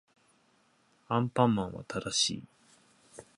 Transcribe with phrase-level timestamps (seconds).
[1.09, 2.43] アンパンマンは正しい